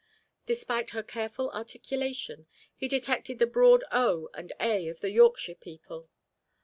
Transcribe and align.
Despite 0.47 0.89
her 0.89 1.03
careful 1.03 1.51
articulation, 1.51 2.47
he 2.75 2.87
detected 2.87 3.37
the 3.37 3.45
broad 3.45 3.83
o 3.91 4.29
and 4.33 4.51
a 4.59 4.87
of 4.87 4.99
the 4.99 5.11
Yorkshire 5.11 5.53
people. 5.53 6.09